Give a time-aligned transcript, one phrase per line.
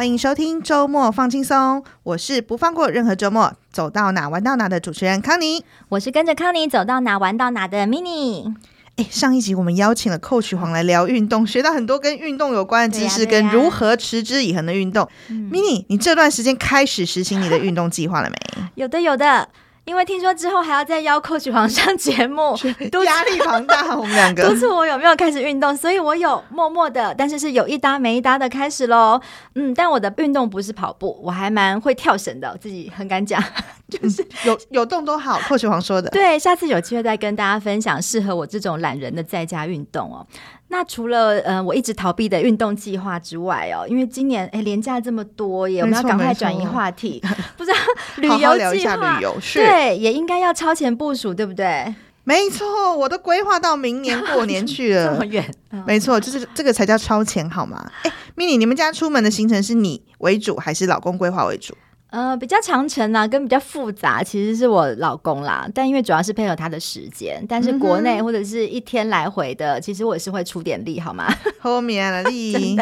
[0.00, 8.54] 欢迎收听周末放轻松，我是不放过任何周末，走到哪玩到哪的主持人康妮，我是跟着康妮走到哪玩到哪的 Mini。
[8.96, 15.06] 哎，上一集我们邀请了 Coach 黄来聊运动，学到很多跟运动有关的知识，跟如何持之以恒的运动。
[15.28, 18.36] Mini，你这段时间开始实行你的运动计划了没？
[18.76, 19.50] 有的，有的。
[19.84, 22.54] 因为听说之后还要再邀 Coach 黄上节目，
[23.04, 23.96] 压力庞大。
[23.96, 29.20] 我们两个 督促我有没有开始运动，所以我有默默的，但是是有一搭没一搭的开始喽。
[29.54, 33.42] 嗯，但我的运动不是跑步，我还蛮会跳绳的，我自己很敢讲，
[33.88, 35.40] 就是有有动都好。
[35.40, 40.26] Coach 黄说的，对，下次有机会再跟大家分享适合我这种懒人的在家运动哦。
[40.72, 47.20] 那除了呃，我一直逃避的运动计划之外哦，因为今年哎，廉价这么多耶，我们要赶快转移话题，
[47.58, 47.76] 不知道
[48.16, 51.92] 旅游计划，旅游对，也应该要超前部署，对不对？
[52.22, 55.44] 没错，我都规划到明年过年去了， 这么远。
[55.86, 57.90] 没错，就是这个才叫超前，好吗？
[58.04, 61.74] 哎，Mini，你们家出门的行程是你为主，还是老公规划为主？
[62.10, 65.68] 呃，比较长程啊，跟比较复杂，其实是我老公啦。
[65.72, 71.32] 但因为主要是配合他的时间，但是国内或者是一天来回的，嗯、其实我也是会出点力，好吗？
[71.60, 72.76] 后面的力。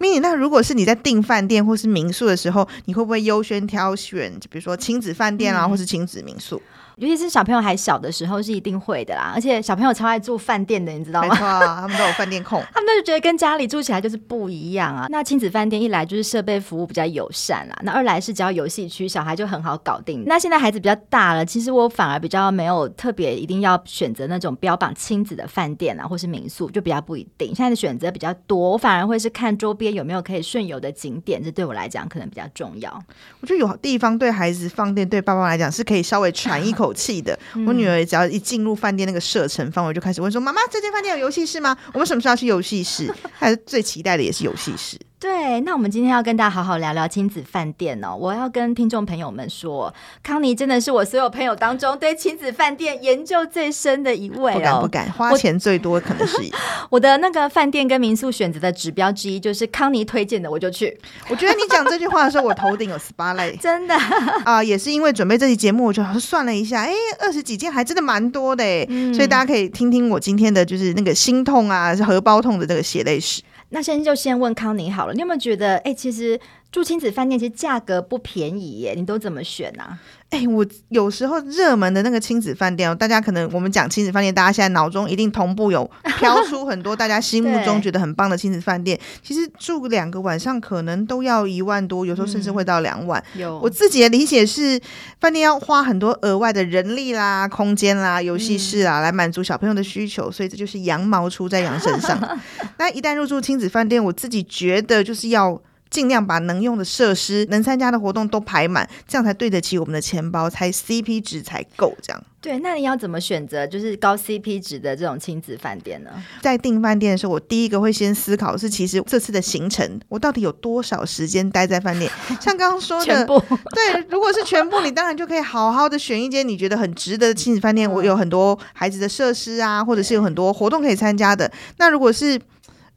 [0.00, 6.60] Mini，那如果是你在订饭店或是民宿的时候，你会不会优先挑选，就比如说亲子饭店啊，嗯、或是亲子民宿？
[6.98, 11.28] 尤其是小朋友还小的时候是一定会的啦，而且小朋友超爱住饭店的，你知道吗？
[11.28, 11.46] 没错，
[11.80, 15.06] 他们都有饭店控，他们就觉得跟家里住起来就是不一样啊。
[15.08, 20.24] 那亲子饭店一来就是设备服务比较友善啦，那二来是只要游戏区，小孩就很好搞定。
[20.26, 27.54] 那现在孩子比较大了，其实我反而比较没有特别一定要选择那种标榜亲子的饭店啊，或是民宿，就比较不一定。
[27.54, 32.92] 现在的选择比较多，我反而会是看周边有没有可以顺游的景点，这对我来讲可能比较重要。
[33.40, 37.38] 我觉得有地方对孩子放电，对爸爸来讲是可以稍微喘一口气的。
[37.66, 41.76] 我女儿只要一进入饭店那个射程范围，就开始问说：“妈妈，这间饭店有游戏室吗？
[41.92, 44.98] 我们什么时候要去游戏室？”她最期待的也是游戏室。
[45.20, 48.14] 对，那我们今天要跟大家好好聊聊亲子饭店哦。
[48.14, 49.92] 我要跟听众朋友们说，
[50.22, 54.54] 康妮真的是我所有朋友当中对亲子饭店研究最深的一位哦。
[54.54, 56.58] 不敢不敢，花钱最多可能是我，
[56.90, 60.96] 我的那个饭店跟民宿选择的指标之一，就是康妮推荐的我就去。
[61.28, 63.96] 我觉得你讲这句话的时候，我头顶有 spotlight， 真的
[64.44, 73.42] 啊，也是因为准备这期节目，我就算了一下，哎，二十几间还真的蛮多的哎，嗯，所以大家可以听听我今天的就是那个心痛啊，是荷包痛的这个血泪史。
[73.70, 76.40] 那先就先问康宁好了，你有没有觉得，哎、其实
[76.72, 78.94] 住亲子饭店其实价格不便宜耶？
[78.96, 79.98] 你都怎么选呢、
[80.30, 88.98] 哎、欸，我有时候热门的那个亲子饭店，大家可能我们讲亲子饭店，大家现在脑中一定同步有 飘出很多大家心目中觉得很棒的亲子饭店。
[89.22, 93.22] 其实住两个晚上可能都要一万多，有时候甚至会到两万。
[93.36, 94.78] 有、嗯、我自己的理解是，
[95.18, 102.38] 饭店要花很多额外的人力啦、空间啦、游戏室啊，来满足小朋友的需求，所以这就是羊毛出在羊身上。
[102.76, 105.58] 那一旦入住亲子饭店，我自己觉得就是要
[105.90, 111.94] 尽量把能用的设施、能参加的活动都排满，这样才对得起我们的钱包，才 CP 值才够。
[112.02, 112.22] 这样。
[112.40, 116.10] 对，那你要怎么选择就是高 CP 值的这种亲子饭店呢？
[116.40, 122.08] 在订饭店的时候，我第一个会先思考的是，其实这次的行程我到底有多少时间待在饭店？
[122.40, 127.90] 像刚刚说的，对，如果是全部，你当然就可以好好的选一间你觉得很值得的亲子饭店。
[127.90, 131.50] 我有很多孩子的设施啊，或者是有很多活动可以参加的。
[131.78, 132.40] 那如果是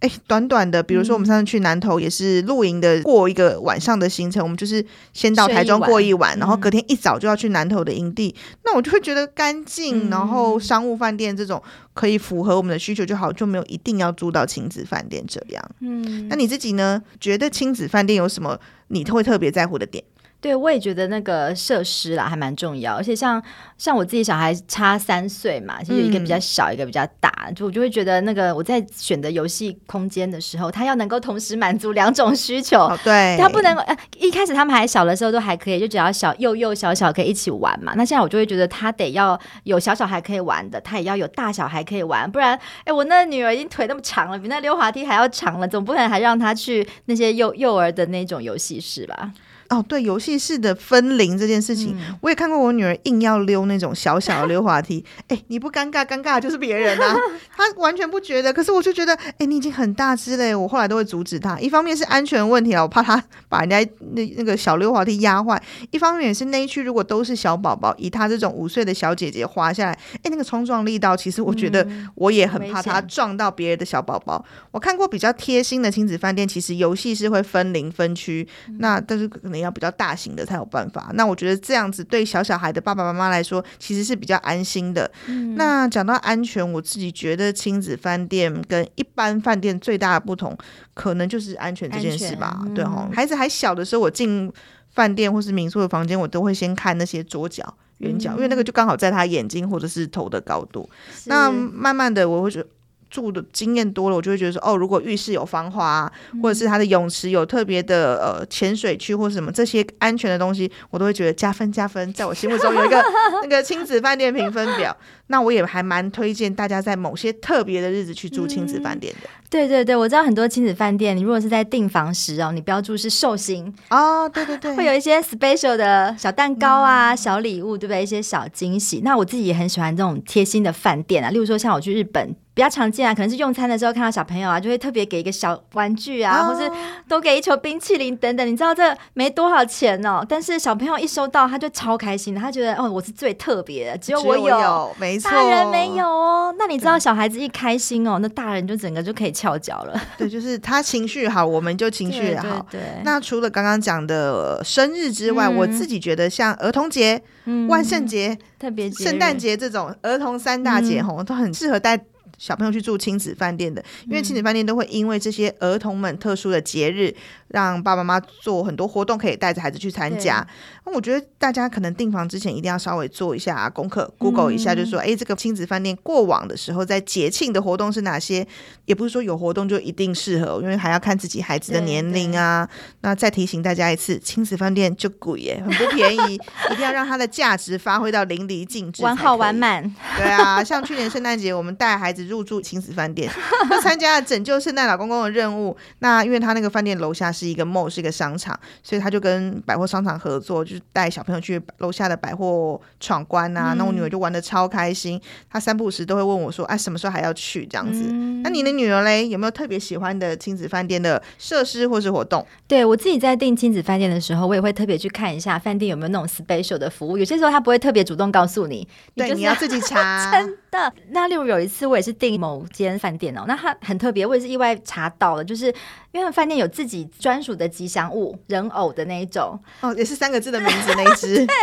[0.01, 8.35] 哎，短短的，比如说我们上次去南投也是露营的，过一个晚上的行程，我们就是先到台中过一晚，然后隔天一早就要去南投的营地，
[8.65, 11.61] 那我就会觉得干净，然后商务饭店这种
[11.93, 15.63] 可以符合我们的需求就好，就没有一定要住到亲子饭店这样。
[15.81, 17.01] 嗯，那你自己呢？
[17.19, 20.03] 觉得亲子饭店有什么你会特别在乎的点？
[20.41, 23.41] 对，我也觉得那个设施啦还蛮重要，而且像
[23.77, 32.79] 像我自己小孩差三岁嘛，就有一个比较小，嗯、一个比较大，就我就会觉得那个我在选择游戏空间的时候，他要能够同时满足两种需求。
[32.79, 37.93] 哦、对，他不能呃一开始他们还小的时候都还可以，就只要小幼幼小小可以一起玩嘛。
[37.95, 49.31] 那现在我就会觉得他得要有小小孩可以玩的，他也要有大小孩可以玩，不然哎，我那女儿已经腿那么长了，比那溜滑梯还要长了，总不能还让他去那些幼幼儿的那种游戏室吧？
[49.71, 52.59] 哦，对，游戏室的分龄这件事情，嗯、我也看过。
[52.61, 57.15] 我女儿硬要溜那种小小的溜滑梯， 哎，你不尴尬，尴尬的就是别人啊。
[57.55, 60.59] 她完全不觉得，可是我就觉得，哎，你已经很大只了。
[60.59, 63.79] 我后来都会阻止她，一方面是安全问题啊，我怕她 把人家
[64.13, 65.57] 那那个小溜滑梯压坏；
[65.91, 74.45] 一方面也是那一区如果都是小宝宝，以她这种五岁的小姐姐滑下来，哎，那个冲撞力道，其实我觉得我也很怕她撞到别人的小宝宝。
[74.45, 79.60] 嗯、我看过比较贴心的亲子饭店，其实游戏是会分龄分区，嗯、那但是可能。
[79.61, 81.11] 要比较大型的才有办法。
[81.13, 85.09] 那我觉得这样子对小小孩的爸爸妈妈来说，其实是比较安心的。
[85.27, 90.57] 嗯、那讲到安全，我自己觉得亲子饭店跟一般饭店最大的不同，
[90.93, 92.59] 可能就是安全这件事吧。
[92.63, 94.51] 嗯、对哈，孩子还小的时候，我进
[94.89, 100.89] 饭店或是民宿的房间，我都会先看那些桌角、圆角，嗯、因为那个就刚好在他眼睛或者是头的高度。
[101.25, 102.67] 那慢慢的，我会觉得。
[103.11, 106.11] 住的经验多了，我就会觉得说，哦，如果浴室有防滑，啊，
[106.41, 112.11] 或者是它的泳池有特别的呃潜水区或者什么这些安全的东西，我都会觉得加分加分。
[112.13, 113.03] 在我心目中有一个
[113.43, 114.95] 那个亲子饭店评分表，
[115.27, 119.29] 那我也还蛮推荐大家在某些特别的日子去住亲子饭店的。
[119.29, 119.40] 嗯。
[119.51, 128.01] 对对对，我知道很多亲子饭店，你如果是在订房时哦，你标注是寿星哦，对对对，会有一些 special 的小蛋糕啊、嗯、小礼物，对不对？
[128.01, 129.01] 一些小惊喜。
[129.03, 132.33] 那我自己也很喜欢这种贴心的饭店啊，例如说像我去日本。
[132.53, 136.69] 比较常见啊，可能是用餐的时候看到小朋友啊，就会特别给一个小玩具啊，哦、或是
[137.07, 138.45] 多给一球冰淇淋等等。
[138.45, 146.53] 你知道这没多少钱哦，但是小朋友一收到他就超开心的，他觉得哦，我是最特别的，只有我有，有没错，大人没有哦。
[146.59, 149.99] 那你知道小孩子一开心哦，那大人就整个就可以翘脚了。
[150.19, 152.63] 对，就是他情绪好，我们就情绪也好。
[152.69, 161.99] 对，对，对，那除了刚刚讲的生日之外，嗯、我自己觉得像儿童节、嗯、万圣节、特别节、圣诞节这种儿童三大节吼，嗯、都很适合带。
[162.41, 167.13] 小朋友去住亲子饭店的，因为亲子饭店都会因为这些儿童们特殊的节日，
[167.49, 170.45] 让爸爸妈妈做很多活动，可以带着孩子去参加。
[170.83, 178.47] 那我觉得大家可能订房之前一定要稍微做一下功课，Google 一下，就是说，哎、嗯，这个亲子饭店过往的时候在节庆的活动是哪些？
[178.85, 182.67] 也不是说有活动就一定适合，因为还要看自己孩子的年龄啊。
[183.01, 186.33] 那再提醒大家一次，亲子饭店就贵耶， 很不便宜，
[186.71, 189.83] 一定要让它的价值发挥到淋漓尽致，完好完满。
[190.17, 192.30] 对啊，像去年圣诞节，我们带孩子。
[192.31, 193.29] 入住亲子饭店，
[193.69, 195.75] 就参加了拯救圣诞老公公的任务。
[195.99, 203.73] 那因为他那个饭店楼下是一个 mall，是一个商场，所以他就跟百货商场合作，就是带小朋友去楼下的百货闯关啊。
[203.73, 205.19] 嗯、那我女儿就玩的超开心，
[205.49, 208.05] 她三不五时都会问我说：“哎、啊，什么时候还要去？”这样子。
[208.07, 212.47] 嗯、那你的女儿嘞，有没有特别喜欢的亲子饭店的设施或是活动？
[212.65, 217.17] 对，我自己在订亲子饭店的时候，我也会特别去看一下饭店有没有那种 special 的服务。
[217.17, 220.31] 有些时候他不会特别主动告诉你，对，你，你要自己查。
[220.31, 220.93] 真的。
[221.09, 222.11] 那例如有一次，我也是。
[222.21, 225.73] 订某间饭店哦，那它很特别，我也是意外查到了，就是
[226.11, 231.55] 因为饭店有自己专属的吉祥物人偶的那一种哦，也是三个字的名字那一只， 对，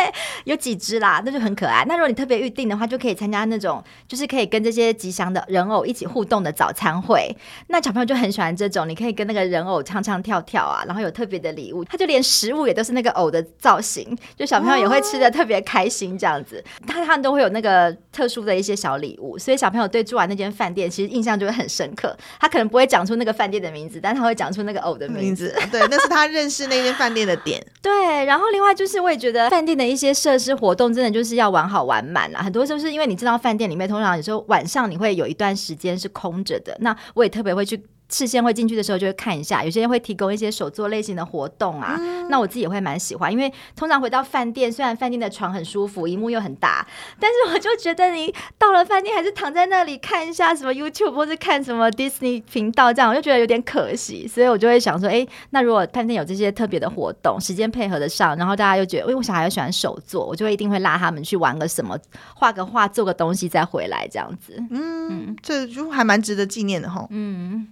[0.42, 1.84] 有几只啦，那就很可爱。
[1.86, 7.32] 那如果你特别预定的话，就可以参加那种，就是可以跟这些吉祥的人偶一起互动的早餐会。
[7.68, 16.64] 那小朋友就很喜欢这种，你可以跟那个人偶唱唱跳跳啊，然后有特别的礼物，他就连食物也都是那个偶的造型，就小朋友也会吃的特别开心这样子。
[16.84, 20.48] 他他们都会有那个特殊的一些小礼物，所以小朋友对住完那间。
[20.50, 25.54] 饭店其实印象就会很深刻，他可能不会讲出那个饭店的名字，但他会讲出那个偶的名字。
[25.70, 27.64] 对，那是他认识那间饭店的点。
[27.82, 32.40] 对，然后另外就是我也觉得饭店的一些设施活动真的就是要玩好玩满啦。
[32.40, 37.84] 很多时候是因为你知道饭店里面通常有时候晚上你会有一段时间是空着的，那我也特别会去。
[38.08, 46.86] 事先会进去的时候就会看一下，有些人会提供一些手作类型的活动啊，嗯、那我自己也会蛮喜欢，因为通常回到饭店，虽然饭店的床很舒服，荧幕又很大，
[47.20, 61.98] 但是我就觉得你到了饭店还是躺在那里看一下什么 YouTube 或是看什么 Disney 频道这样，我就觉得有点可惜，所以我就会想说，哎，那如果饭店有这些特别的活动，时间配合得上，然后大家又觉得，因为我小孩又喜欢手作，我就会一定会拉他们去玩个什么，
[62.34, 64.54] 画个画，做个东西再回来这样子。
[64.70, 67.06] 嗯，嗯这就还蛮值得纪念的哈。
[67.10, 67.68] 嗯。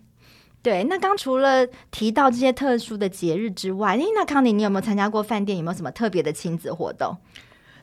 [0.66, 5.56] 对，那刚除了提到这些特殊的节日之外，诶，那康妮，你有没有参加过饭店？
[5.56, 7.16] 有没有什么特别的亲子活动？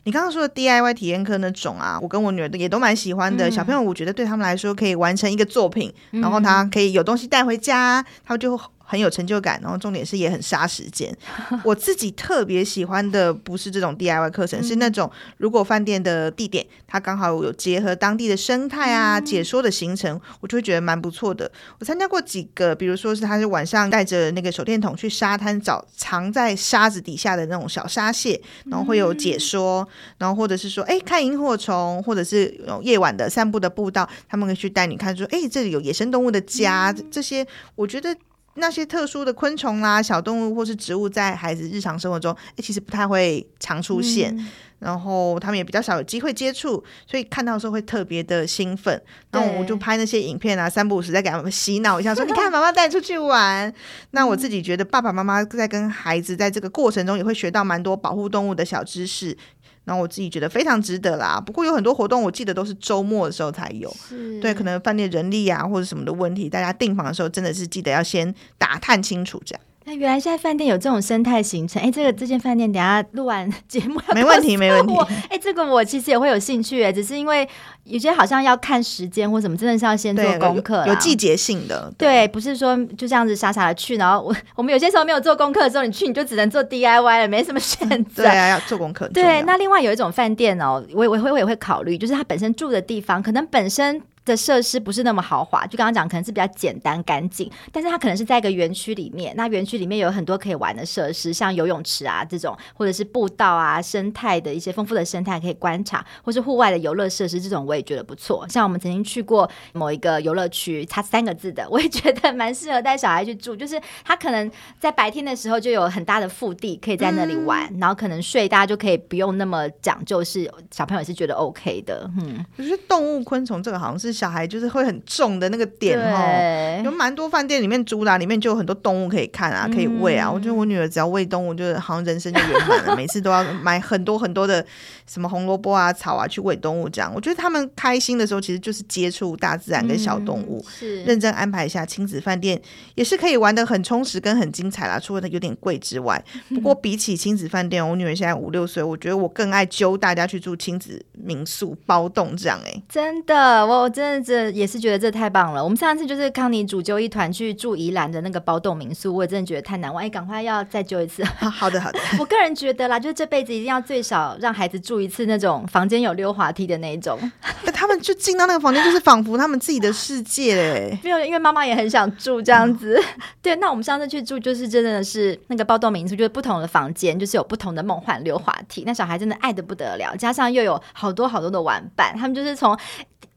[0.02, 3.48] 你刚刚说的 DIY 体验课那种啊，我跟我女儿也都蛮喜欢的。
[3.48, 8.60] 嗯、小朋友，我觉得对他们来说可以完成一个作品，嗯、然后他可以有东西带回家，他就。
[8.84, 11.16] 很有成就感，然后重点是也很杀时间。
[11.64, 21.50] 我自己特别喜欢的不是这种 DIY 课程，是那种如果饭店的地点它刚好有结合当地的生态啊，解说的行程，我就会觉得蛮不错的。
[21.78, 29.86] 我参加过几个，比如说是他是晚上带着那个手电筒去沙滩找藏在沙子底下的那种小沙蟹，然后会有解说，
[30.18, 38.14] 然后或者是说哎看萤火虫，或者是夜晚的散步的步道，他们可以去带你看说哎这里有野生动物的家，这些我觉得。
[38.56, 49.00] 那些特殊的昆虫啦、啊、小动物或是植物，在孩子日常生活中，哎，其实不太会常出现，嗯、然后他们也比较少有机会接触，所以看到的时候会特别的兴奋。
[49.30, 53.72] 然后我就拍那些影片啊，三不五时再给他们洗脑一下， 说：“你看，妈妈带你出去玩。”
[54.12, 59.36] 那我自己觉得，爸爸妈妈在跟孩子在这个过程中，也会学到蛮多保护动物的小知识。
[59.84, 63.94] 然后我自己觉得非常值得啦，不过有很多活动，我记得都是周末的时候才有。
[64.40, 69.62] 对，可能饭店人力啊或者什么的问题，大家订房的时候真的是记得要先打探清楚这样。
[69.86, 74.94] 那原来现在饭店有这种生态形成，哎，这个这间饭店等下录完 节目没问题，没问题。
[75.28, 77.46] 哎，这个我其实也会有兴趣，哎，只是因为
[77.84, 81.92] 有些好像要看时间或什么，真的是要先做功课，有季节性的。
[81.98, 88.22] 对，对不是说就这样子傻傻的去，然后我 我们有些时候没有做功课的时候，你去你就只能做 DIY 了，没什么选择。
[88.22, 89.06] 对啊，要做功课。
[89.08, 94.00] 对，那另外有一种饭店哦，我我会我也会考虑，就是它本身住的地方可能本身。
[94.24, 108.46] 的设施不是那么豪华，就刚刚讲，可能是比较简单干净，但是它可能是在一个园区里面，那园区里面有很多可以玩的设施，像游泳池啊这种，或者是步道啊，生态的一些丰富的生态可以观察，或是户外的游乐设施，这种我也觉得不错。
[108.48, 114.50] 像我们曾经去过某一个游乐区，它三个字的，我也觉得蛮适合带小孩去住，就是它可能
[114.80, 122.10] 在白天的时候就有很大的腹地可以在那里玩，嗯、然后可能睡大家就可以不用那么讲究，是小朋友也是觉得 OK 的。
[122.18, 124.13] 嗯，可是动物昆虫这个好像是。
[124.14, 130.30] 小孩就是会很重的那个点哦，有蛮多饭店里面租的，里面就有很多动物可以看啊，可以喂啊。
[130.30, 132.96] 我觉得我女儿只要喂动物，就是好像人生就圆满了。
[132.96, 134.64] 每次都要买很多很多的
[135.06, 140.64] 什么红萝卜啊、草啊去喂动物，这样我觉得他们开心的时候，其实就是接触大自然跟小动物。
[140.70, 142.60] 是认真安排一下亲子饭店，
[142.94, 144.96] 也是可以玩的很充实跟很精彩啦。
[144.96, 152.60] 除了它有点贵之外， 不过比起亲子饭店，我女儿现在五六岁，我觉得我更爱揪大家去住亲子民宿包栋这样。
[152.64, 154.04] 哎，真的，我真。
[154.04, 155.64] 真的这也是觉得这太棒了。
[155.64, 160.04] 我们上次就是康妮主揪一团去住宜兰的那个包栋民宿，我也真的觉得太难忘。
[160.04, 161.24] 哎，赶快要再揪一次。
[161.24, 161.98] 好的，好的。
[162.20, 167.18] 我个人觉得啦，就是这辈子一定要最少让孩子住一次那种房间有溜滑梯的那一种。
[167.74, 170.98] 他们就进到那个房间，就是仿佛他们自己的世界嘞。
[171.04, 172.98] 没有，因为妈妈也很想住这样子。
[172.98, 178.84] 嗯、 对，那我们上次去住就是真的是那个暴动民宿，就是不同的房间，就是有不同的梦幻溜滑梯。
[178.86, 182.78] 那小孩真的爱的不得了，加上又有好多好多的玩伴，他们就是从。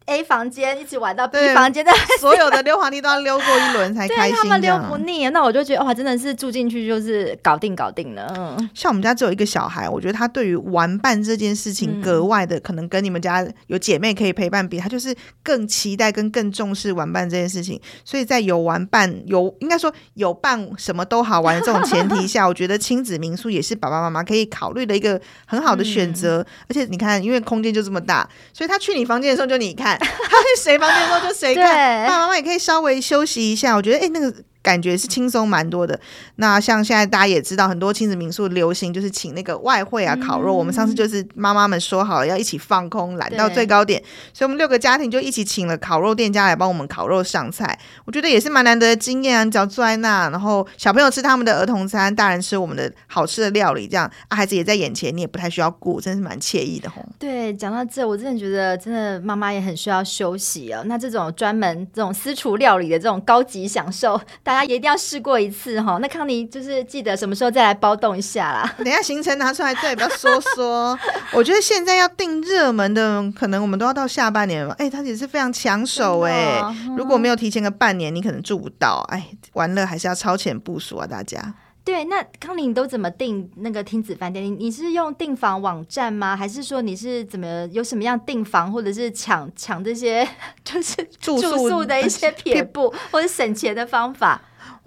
[0.08, 4.38] A 房间一起玩到 B 房间的，所有的溜滑梯都要溜过一轮才 开心。
[4.38, 8.34] 他们溜不腻，那我就觉得哇，真的是住进去就是搞定搞定了。
[8.38, 17.78] 嗯，像我们家只有一个小孩，我觉得他对于玩伴这件事情格外的，可能跟你们家有姐妹可以陪伴比，他就是更期待跟更重视玩伴这件事情。
[18.06, 26.46] 所以在有玩伴有应该说有伴什么都好玩的这种前提下， 我觉得亲子民宿也是爸爸妈妈可以考虑的一个很好的选择。
[26.70, 29.97] 而且你看，因为空间就这么大，所以他去你房间的时候就你看。
[30.00, 33.75] 他去谁房间的时候就谁看，爸爸妈妈也可以稍微休息一下。
[33.75, 34.34] 我觉得，哎、欸，那个。
[34.62, 36.00] 感觉是轻松蛮多的。
[36.36, 40.54] 那像现在大家也知道，很多亲子民宿流行就是请那个外汇啊、烤肉。
[40.54, 44.02] 嗯、我们上次就是妈妈们说好了要一起放空，懒到最高点，
[44.34, 47.78] 所以我们六个家庭就一起请了烤肉店家来帮我们烤肉上菜。
[48.06, 49.44] 我觉得也是蛮难得的经验啊！
[49.44, 57.04] 你只要坐在那，然后小朋友吃他们的儿童餐，大人吃我们的好吃的料理，这样啊，孩子也在眼前，你也不太需要顾，真是蛮惬意的吼。
[57.20, 60.84] 对，讲到这，我真的觉得真的妈妈也很需要休息啊。
[60.86, 65.38] 那这种专门这种私厨料理的这种高级享受，大家也一定要试过。
[65.38, 68.74] 一次哈，那康妮就是记得什么时候再来包动一下啦。
[68.84, 70.98] 等一下行程拿出来，对，不要说说。
[71.32, 74.74] 我觉得现在要订热门的，可能我们都要到下半年了。
[74.80, 79.06] 哎、欸，它也是非常抢手哎、哦，如果没有提前个半年，你可能住不到。
[79.10, 81.54] 哎，玩乐还是要超前部署啊，大家。
[81.84, 84.44] 对，那康妮你都怎么订那个亲子饭店？
[84.44, 86.36] 你你是用订房网站吗？
[86.36, 90.28] 还是说你是怎么有什么样订房，或者是抢抢这些
[90.66, 94.42] 就是住宿的一些撇步， 或者省钱的方法？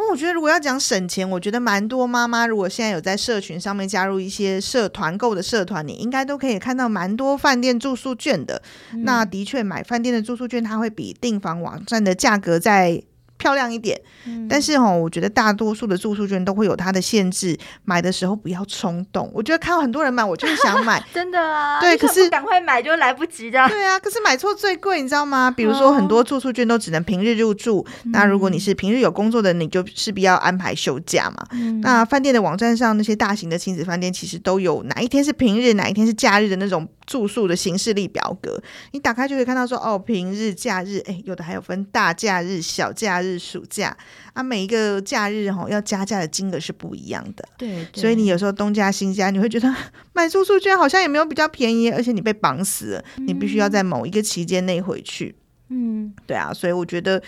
[0.08, 8.62] 我觉得如果要讲省钱，我觉得蛮多妈妈如果现在有在社群上面加入一些社团购的社团，你应该都可以看到蛮多饭店住宿券的。
[8.92, 13.02] 嗯、那的确买饭店的住宿券，它会比订房网站的价格在。
[13.40, 19.30] 漂亮一点，嗯、但是哈，我觉得大多数的住宿券都会有它的限制，买的时候不要冲动。
[19.34, 23.66] 我觉得看到很多人买，我就是想买， 真的啊，对，可是赶快买就来不及的。
[23.68, 25.50] 对啊，可是买错最贵，你知道吗？
[25.50, 31.46] 比如说很多住宿券都只能平日入住，嗯、那如果你是平日有工作的，你就势必要安排休假嘛。
[31.52, 38.62] 嗯、那饭店的网站上那些大型的亲子饭店，其实都有哪一天是平日，哪一天是假日的那种住宿的行事历表格，
[38.92, 43.40] 你打开就可以看到说，哦，平日、假日，哎，有的还有分大假日、小假日。
[43.40, 43.96] 暑假
[44.34, 49.74] 啊，每一个假日哈要加价的金额是不一样的，对，对，所以你有时候东加新加，你会觉得
[50.12, 55.34] 买住宿券好像也没有比较便宜，而且你被绑死了，嗯、你必须要在某一个期间内回去。
[55.70, 57.20] 嗯，对啊，所以我觉得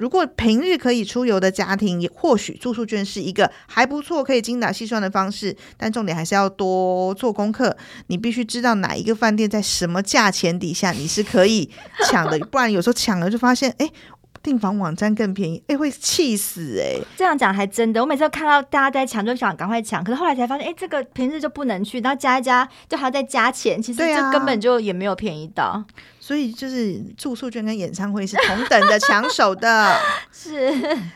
[0.00, 7.76] 如果平日可以出游的家庭，也或许住宿券是一个还不错可以精打细算的方式，但重点还是要多做功课，
[8.06, 11.70] 你必须知道哪一个饭店在什么价钱底下你是可以
[12.06, 13.90] 抢的， 不然有时候抢了就发现，哎。
[14.42, 17.02] 订房网站更便宜，哎、欸，会气死哎、欸！
[17.14, 20.02] 这样讲还真的，我每次都看到大家在抢，就想赶快抢。
[20.02, 25.84] 可是后来才发现，哎、欸，这个平日就不能去，然后加一加就还要再加钱，其实这根本就也没有便宜到。
[26.20, 29.98] 所以就是住宿券跟演唱会是同等的抢手的。
[30.30, 30.70] 是。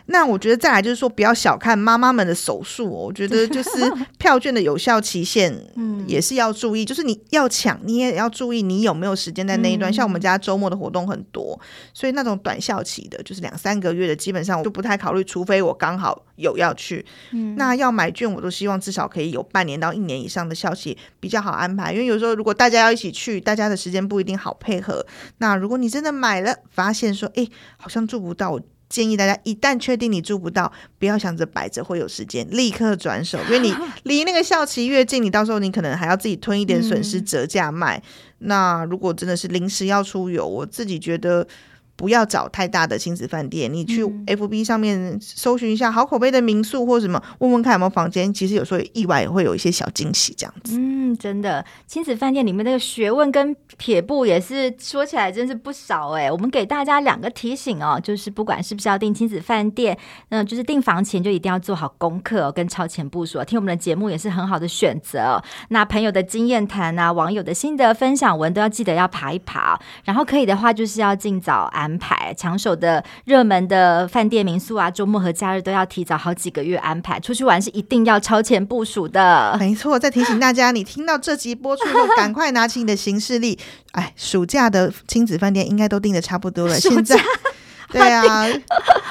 [0.07, 3.05] 那我觉得再来就是说，不要小看妈妈们的手速哦。
[3.07, 3.71] 我觉得就是
[4.19, 6.85] 票券的有效期限，嗯，也是要注意。
[6.85, 9.91] 就是你要抢，你也要注意你有没有时间在那一段。
[9.91, 11.59] 嗯、像我们家周末的活动很多，
[11.93, 17.05] 所以那种短效期的，就是两三个月的，基本上我就不太考虑，除非我刚好有要去。
[17.33, 17.55] 嗯。
[17.57, 21.93] 那要买券，我都希望至少可以有半年到一年以上的效期，比较好安排。
[21.93, 24.94] 因为有时候如果大家要一起去，大家的时间不一定好配合。
[25.39, 27.47] 那如果你真的买了，发现说，哎，
[27.77, 33.75] 好像住不到，我建议大家一旦确定你住不到，不要想着摆着会有时间，立刻转手，因为你
[34.05, 37.99] 离那个校期越近，你到时候你可能还要自己吞一点损失，折价卖。
[37.99, 38.03] 嗯。
[38.47, 41.47] 那如果真的是临时要出游，我自己觉得。
[41.97, 48.33] 不要找太大的亲子饭店，你去 FB 上面搜寻一下好口碑的民宿或什么，问问看有没有房间。
[48.35, 50.77] 其实有时候意外也会有一些小惊喜，这样子。
[50.77, 56.31] 嗯，真的，亲子饭店里面那个学问跟撇步也是说起来真是不少哎。
[56.31, 59.97] 我们给大家两个提醒哦，就是不管是不是要订亲子饭店，
[60.31, 63.43] 嗯，就是订房前就一定要做好功课哦，跟超前部署。
[63.45, 65.45] 听我们的节目也是很好的选择哦。
[65.69, 71.84] 那朋友的经验谈啊，网友的心得分享文都要记得要爬一爬，然后可以的话就是要尽早安。
[71.85, 77.21] 安排抢手的热门的饭店民宿啊，周末和假日都要提早好几个月安排。
[77.21, 79.55] 出去玩是一定要超前部署的。
[79.61, 83.59] 没错，再提醒大家，你听到这集播出后，赶快拿起你的行事历。
[83.93, 86.75] 哎，暑假的亲子饭店应该都订的差不多了。
[86.81, 87.21] 现在，
[87.93, 88.47] 对啊，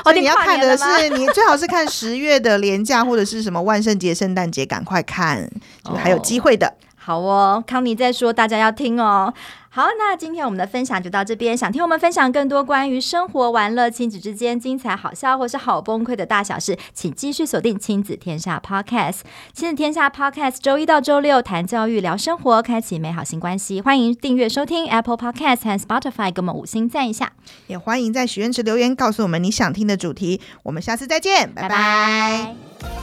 [0.04, 5.48] 所以你要看的是，你最好是看十月的连假或者是什么万圣节、圣诞节，赶快看，
[5.86, 6.74] 就还有机会的。
[7.04, 9.34] 哦好哦，康妮在说，大家要听哦。
[9.70, 11.58] 好，那今天我们的分享就到这边。
[11.58, 19.22] 想听我们分享更多关于生活、玩乐、亲子之间精彩、好笑或是好崩溃的大小事，请继续锁定亲子天下 Podcast。
[19.52, 23.82] 亲子天下 Podcast 周一到周六谈教育、聊生活，开启美好新关系。
[23.82, 27.34] 欢迎订阅收听 Apple Podcast 和 Spotify，给我们五星赞一下。
[27.68, 30.40] 也欢迎在许愿池留言，告诉我们你想听的主题。
[30.62, 31.70] 我们下次再见，拜拜。
[31.70, 33.03] 拜拜。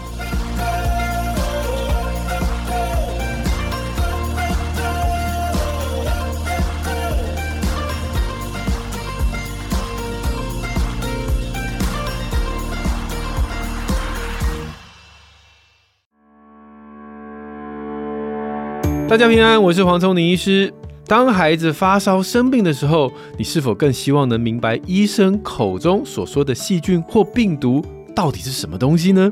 [19.10, 20.72] 大家平安，我是黄瑽宁医师。
[21.04, 29.28] 当孩子发烧生病的时候，你是否更希望能明白医生口中所说的细菌或病毒到底是什么东西呢？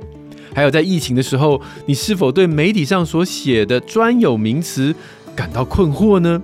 [0.52, 4.92] 还有在疫情的时候，你是否对媒体上所写的专有名词
[5.36, 6.42] 感到困惑呢？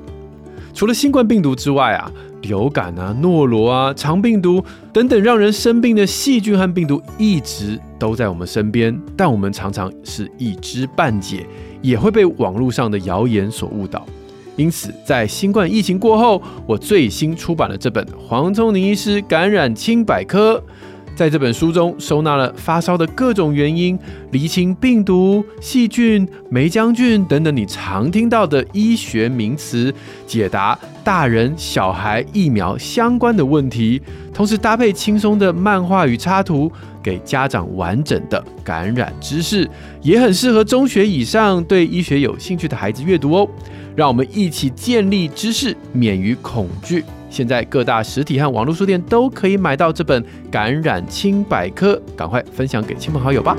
[0.72, 2.08] 除了新冠病毒之外啊，
[2.42, 11.44] 流感啊、诺罗啊、肠病毒等等让人生病的细菌和病毒一直都在我们身边，但我们常常是一知半解。
[11.84, 14.06] 也会被网络上的谣言所误导，
[14.56, 20.56] 因此在新冠疫情过后，我最新出版了这本《黄宗宁医师感染清百科》。
[21.14, 23.98] 在这本书中，收纳了发烧的各种原因，
[24.32, 29.94] 厘清病毒、细菌、霉浆菌等等你常听到的医学名词，
[30.26, 36.70] 解答大人小孩疫苗相关的问题，同时搭配轻松的漫画与插图。
[37.04, 39.68] 给家长完整的感染知识，
[40.00, 43.46] 也很适合中学以上对医学有兴趣的孩子阅读哦。
[43.94, 47.04] 让我们一起建立知识，免于恐惧。
[47.34, 53.56] 现在各大实体和网络书店都可以买到这本《感染清百科》，赶快分享给亲朋好友吧。